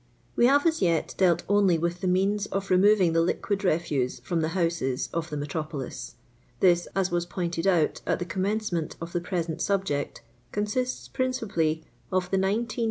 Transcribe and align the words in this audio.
Wk 0.35 0.45
have 0.47 0.65
as 0.65 0.81
yet 0.81 1.13
dealt 1.19 1.43
only 1.47 1.77
with 1.77 2.01
the 2.01 2.07
means 2.07 2.47
of 2.47 2.71
removing 2.71 3.13
the 3.13 3.21
liquid 3.21 3.63
refuse 3.63 4.19
from 4.21 4.41
the 4.41 4.47
houses 4.57 5.09
of 5.13 5.29
the 5.29 5.37
metropolis. 5.37 6.15
This, 6.59 6.87
as 6.95 7.11
was 7.11 7.27
pointed 7.27 7.67
out 7.67 8.01
at 8.07 8.17
the 8.17 8.25
commencement 8.25 8.95
of 8.99 9.13
the 9.13 9.21
present 9.21 9.61
subject, 9.61 10.23
consists 10.51 11.07
principally 11.07 11.83
of 12.11 12.31
the 12.31 12.37
19,000,000. 12.37 12.79